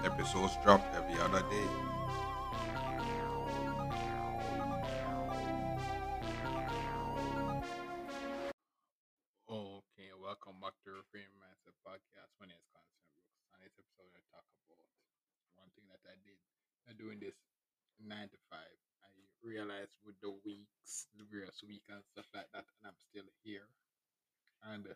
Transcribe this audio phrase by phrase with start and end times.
[0.00, 1.68] Episodes drop every other day.
[9.44, 12.32] Okay, welcome back to Reframe Mindset Podcast.
[12.40, 13.44] My name is Constant Brooks.
[13.52, 14.88] On this episode, I talk about
[15.60, 16.40] one thing that I did.
[16.88, 17.36] I'm doing this
[18.00, 18.80] nine to five.
[19.04, 19.12] I
[19.44, 23.68] realized with the weeks, the various week and stuff like that, and I'm still here
[24.64, 24.88] and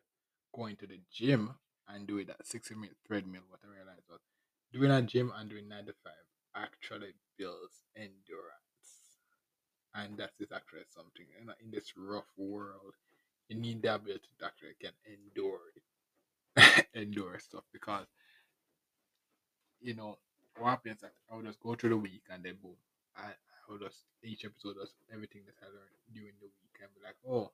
[0.57, 1.61] going to the gym
[1.93, 3.45] and doing that 60 minute treadmill.
[3.53, 4.25] What I realized was
[4.73, 6.13] doing a gym and doing nine to five
[6.57, 9.19] actually builds endurance,
[9.95, 12.95] and that is actually something you in this rough world.
[13.49, 15.61] You need the ability to actually can endure
[16.57, 18.07] it, endure stuff because
[19.81, 20.19] you know
[20.59, 22.77] what happens I would just go through the week and then boom,
[23.17, 26.91] I, I would just each episode does everything that I learned during the week and
[26.95, 27.53] be like, oh,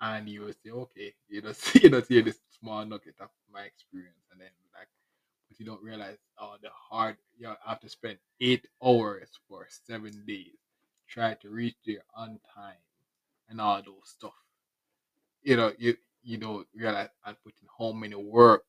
[0.00, 3.62] and you will say, okay, you just you just hear this small nugget of my
[3.62, 4.88] experience, and then like,
[5.60, 10.56] you don't realize oh the hard you have to spend eight hours for seven days,
[11.08, 12.78] try to reach there on time,
[13.48, 14.34] and all those stuff.
[15.42, 18.64] You know, you you don't realize I'm putting how many work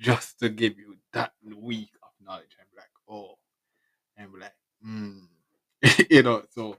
[0.00, 2.56] just to give you that week of knowledge.
[2.60, 3.38] I'm like, oh,
[4.16, 5.24] and like, hmm,
[6.10, 6.42] you know.
[6.50, 6.76] So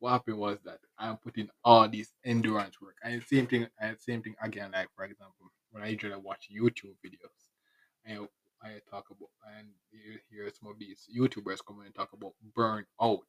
[0.00, 4.22] what happened was that I'm putting all these endurance work, and same thing, and same
[4.22, 4.70] thing again.
[4.72, 7.48] Like for example, when I usually watch YouTube videos,
[8.04, 8.28] and
[8.62, 12.86] I talk about, and you hear some of these YouTubers come and talk about burn
[13.00, 13.20] out,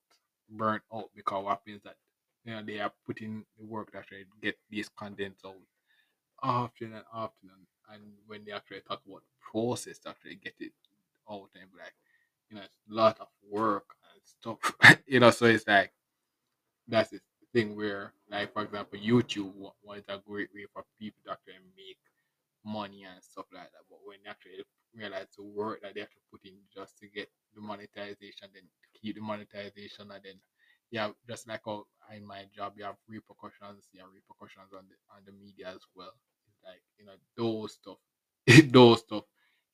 [0.49, 1.97] burn out, because what happens that
[2.45, 5.55] you know they are putting the work actually get these contents out
[6.41, 10.55] often and often, and, and when they actually talk about the process to actually get
[10.59, 10.71] it
[11.29, 11.93] out, and like,
[12.49, 15.31] you know, it's a lot of work and stuff, you know.
[15.31, 15.91] So it's like
[16.87, 17.19] that's the
[17.53, 21.97] thing where, like for example, YouTube was a great way for people to actually make
[22.65, 23.85] money and stuff like that.
[23.89, 24.63] But when they actually
[24.95, 28.63] realize the work that they have to put in just to get the monetization, then
[29.01, 30.39] keep the monetization, and then
[30.91, 34.95] yeah, just like how in my job, you have repercussions, you have repercussions on the
[35.15, 36.13] on the media as well.
[36.47, 37.97] It's like you know those stuff,
[38.71, 39.23] those stuff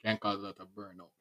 [0.04, 1.14] can cause a lot of burnout.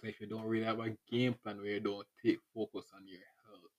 [0.00, 3.06] So if you don't really have a game plan where you don't take focus on
[3.06, 3.70] your health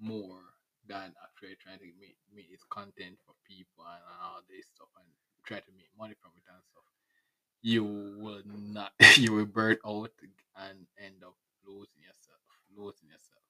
[0.00, 0.53] more
[0.88, 5.08] than actually trying to make, make this content for people and all this stuff and
[5.44, 6.88] try to make money from it and stuff,
[7.64, 7.84] you
[8.20, 10.12] will not, you will burn out
[10.56, 12.44] and end up losing yourself,
[12.76, 13.44] losing yourself.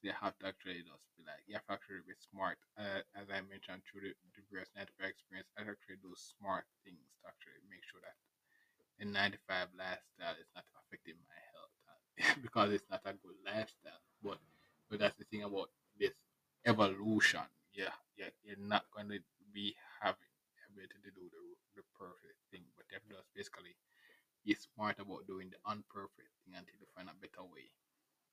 [0.00, 2.60] So you have to actually just be like, you have to actually be smart.
[2.76, 4.16] Uh, as I mentioned through the,
[4.52, 8.16] various 95 experience, I actually do smart things to actually make sure that
[9.00, 14.02] the 95 lifestyle is not affecting my health uh, because it's not a good lifestyle.
[14.22, 14.38] But
[14.88, 16.14] but that's the thing about this
[16.74, 17.46] evolution.
[17.70, 19.22] Yeah, yeah, you're not going to
[19.54, 21.42] be having the ability to do the,
[21.78, 23.78] the perfect thing, but you have to just basically
[24.42, 27.70] be smart about doing the unperfect thing until you find a better way,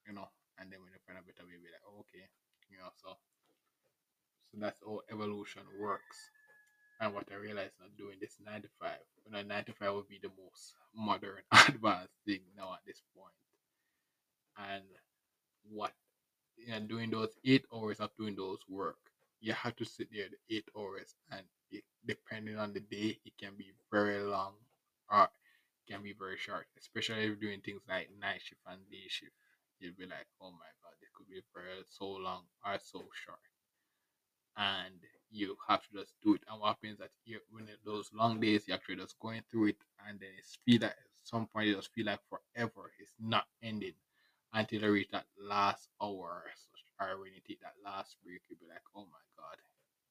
[0.06, 0.30] you know.
[0.57, 2.25] And then when you find a better way, be like, oh, okay,
[2.69, 2.90] you know.
[2.97, 3.18] So,
[4.50, 6.34] so that's how evolution works.
[7.01, 8.90] And what I realized not doing this 9 to 5,
[9.25, 13.01] when a 9 to 5 would be the most modern, advanced thing now at this
[13.18, 13.34] point.
[14.57, 14.85] And
[15.66, 15.94] what
[16.66, 18.97] you know, doing those eight hours of doing those work,
[19.41, 21.41] you have to sit there the eight hours, and
[21.72, 24.53] it, depending on the day, it can be very long
[25.11, 26.67] or it can be very short.
[26.77, 29.33] Especially if you're doing things like night shift and day shift,
[29.79, 33.39] you'll be like, oh my god, this could be very so long or so short,
[34.57, 34.95] and
[35.31, 36.41] you have to just do it.
[36.50, 39.41] And what happens is that you when it, those long days, you're actually just going
[39.50, 39.77] through it,
[40.07, 42.91] and then it's feel like at some point it just feel like forever.
[43.00, 43.94] It's not ending
[44.53, 46.45] until I reach that last hour
[47.01, 49.57] or when you take that last break, you'll be like, oh my god,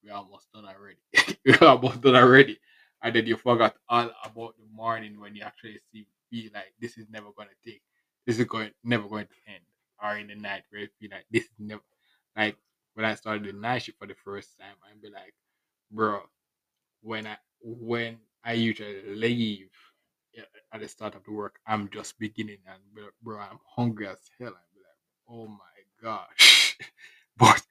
[0.03, 1.37] we're almost done already.
[1.45, 2.59] we're almost done already.
[3.01, 6.97] And then you forgot all about the morning when you actually see feel like this
[6.97, 7.81] is never gonna take
[8.25, 9.63] this is going never going to end.
[10.03, 11.81] Or in the night where you feel like this is never
[12.37, 12.57] like
[12.93, 15.33] when I started the night shift for the first time, I'd be like,
[15.91, 16.21] bro,
[17.01, 19.69] when I when I usually leave
[20.73, 22.81] at the start of the work, I'm just beginning and
[23.23, 24.49] bro, I'm hungry as hell.
[24.49, 26.77] I'm like, oh my gosh.
[27.37, 27.61] but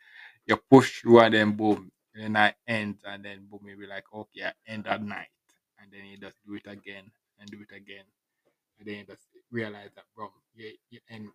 [0.46, 4.04] you push through and then boom, And then I end and then boom, maybe like,
[4.14, 5.28] okay, I end at night.
[5.80, 7.10] And then you just do it again
[7.40, 8.04] and do it again
[8.78, 11.28] and then just realize that, bro, you, you end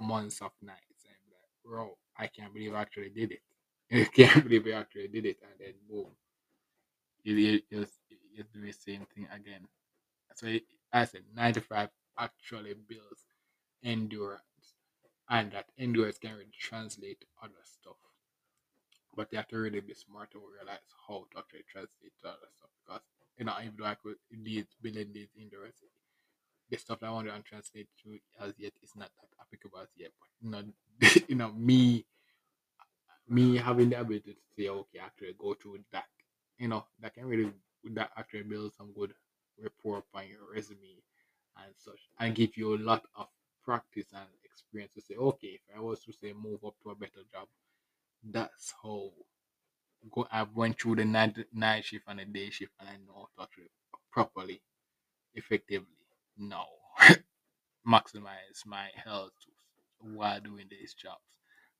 [0.00, 3.42] months of nights, and like, bro, I can't believe I actually did it.
[3.92, 6.08] I can't believe I actually did it, and then boom,
[7.24, 7.86] you, you, you,
[8.34, 9.66] you do the same thing again.
[10.34, 10.46] So
[10.92, 13.26] I said 95 actually builds
[13.84, 14.76] endurance,
[15.28, 17.96] and that endurance can really translate other stuff.
[19.14, 22.48] But you have to really be smart to realize how to actually translate to other
[22.56, 23.02] stuff because
[23.38, 25.82] you know even though I could indeed building these endurance,
[26.70, 29.88] the stuff that I want to translate to as yet is not that applicable as
[29.96, 30.12] yet.
[30.20, 30.64] But you know,
[31.28, 32.06] you know me,
[33.28, 36.04] me having the ability to say okay, actually go through that,
[36.58, 37.52] you know, that can really
[37.94, 39.12] that actually build some good
[39.62, 41.02] rapport on your resume
[41.56, 43.28] and such, and give you a lot of
[43.64, 46.94] practice and experience to say, okay, if I was to say move up to a
[46.96, 47.48] better job,
[48.24, 49.12] that's how
[50.12, 53.28] go I went through the night night shift and the day shift and I know
[53.36, 53.62] how to
[54.12, 54.62] properly,
[55.34, 55.88] effectively
[56.38, 56.66] now
[57.86, 59.32] maximize my health
[60.00, 61.22] while doing these jobs.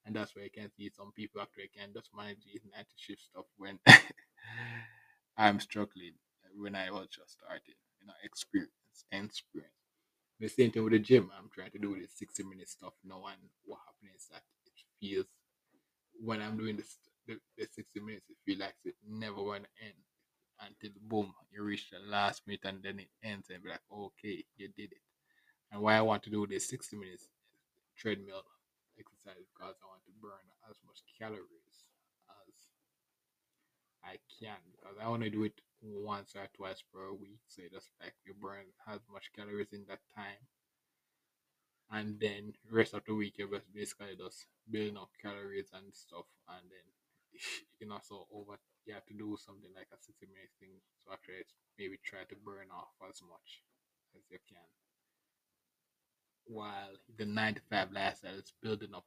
[0.04, 3.22] And that's where you can see some people actually can just manage these night shift
[3.22, 3.78] stuff when
[5.36, 6.14] I'm struggling
[6.56, 9.72] when I was just starting, you know, experience and experience.
[10.40, 11.30] The same thing with the gym.
[11.38, 14.72] I'm trying to do the 60 minute stuff now, and what happens is that it
[15.00, 15.26] feels
[16.20, 16.96] when I'm doing this
[17.26, 19.98] the, the 60 minutes, it feels like it never going to end
[20.60, 24.44] until boom, you reach the last minute and then it ends and be like, okay,
[24.56, 25.02] you did it.
[25.70, 27.28] And why I want to do this 60 minutes
[27.96, 28.42] treadmill
[28.98, 31.86] exercise because I want to burn as much calories
[32.46, 32.54] as
[34.04, 37.40] I can because I want to do it once or twice per week.
[37.48, 40.40] So just like you burn as much calories in that time.
[41.90, 46.24] And then rest of the week you're just basically just building up calories and stuff
[46.48, 46.86] and then
[47.32, 51.12] you can also over you have to do something like a 60 minute thing so
[51.12, 51.44] actually
[51.78, 53.62] maybe try to burn off as much
[54.16, 54.64] as you can
[56.46, 59.06] while the 95 lifestyle is building up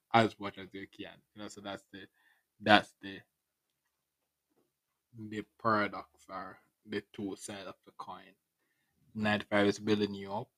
[0.14, 2.00] as much as you can you know so that's the
[2.60, 3.18] that's the
[5.18, 8.34] the paradox or the two sides of the coin.
[9.14, 10.48] 95 is building you up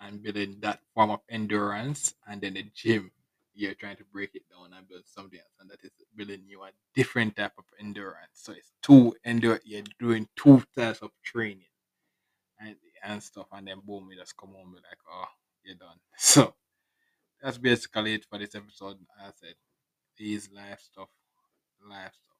[0.00, 3.10] and building that form of endurance and then the gym
[3.54, 6.62] you're trying to break it down and build something else and that is building you
[6.62, 8.32] a different type of endurance.
[8.34, 11.68] So it's two endure you're doing two types of training
[12.60, 15.28] and and stuff and then boom you just come home and like oh
[15.64, 15.98] you're done.
[16.18, 16.54] So
[17.42, 18.98] that's basically it for this episode.
[19.20, 19.54] As i said
[20.16, 21.08] these life stuff
[21.88, 22.31] life stuff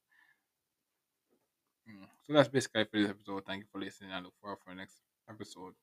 [1.88, 2.06] Mm.
[2.26, 3.44] So that's basically for this episode.
[3.46, 4.12] Thank you for listening.
[4.12, 4.96] I look forward for the next
[5.28, 5.74] episode.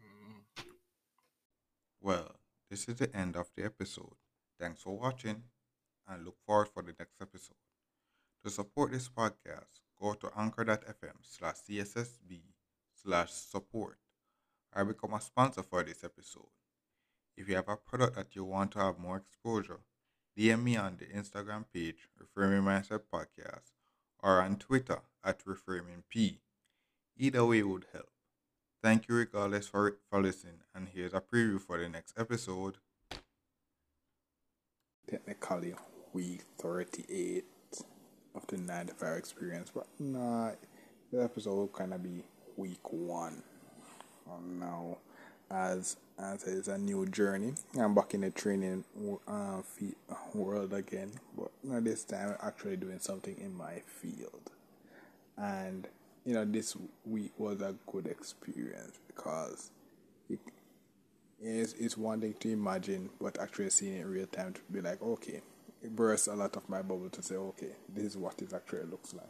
[0.00, 0.64] Mm.
[2.00, 2.36] Well,
[2.70, 4.14] this is the end of the episode.
[4.58, 5.42] Thanks for watching
[6.08, 7.56] and look forward for the next episode.
[8.44, 12.40] To support this podcast, go to anchor.fm slash CSSB
[12.94, 13.98] slash support
[14.74, 16.48] or become a sponsor for this episode.
[17.36, 19.80] If you have a product that you want to have more exposure,
[20.38, 23.72] DM me on the Instagram page, Reframing Mindset Podcast,
[24.20, 26.40] or on Twitter at reframing P.
[27.16, 28.08] Either way would help.
[28.82, 32.76] Thank you regardless for, for listening, and here's a preview for the next episode.
[35.08, 35.74] Technically,
[36.14, 37.44] week 38
[38.34, 40.52] of the 95 experience, but nah,
[41.12, 42.22] the episode will kind of be
[42.56, 43.42] week one.
[44.30, 44.96] Um, now,
[45.50, 48.84] as as it's a new journey, I'm back in the training
[49.26, 49.62] uh,
[50.32, 54.50] world again, but not this time actually doing something in my field
[55.40, 55.88] and
[56.24, 59.70] you know this week was a good experience because
[60.28, 60.38] it
[61.40, 64.80] is it's one thing to imagine but actually seeing it in real time to be
[64.80, 65.40] like okay
[65.82, 68.84] it bursts a lot of my bubble to say okay this is what it actually
[68.84, 69.24] looks like.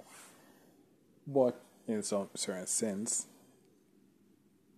[1.26, 3.26] But in some certain sense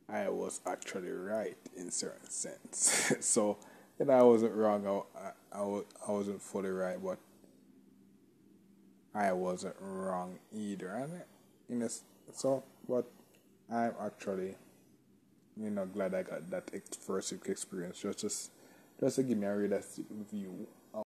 [0.08, 3.14] I was actually right in certain sense.
[3.20, 3.56] So
[3.98, 7.18] and I wasn't wrong I, I, I, was, I wasn't fully right but
[9.14, 10.88] I wasn't wrong either.
[10.88, 11.22] And
[11.68, 11.88] in a,
[12.32, 13.06] so, but
[13.70, 14.54] I'm actually,
[15.56, 18.50] you know, glad I got that first experience just, just,
[19.00, 20.66] just to give me a realistic view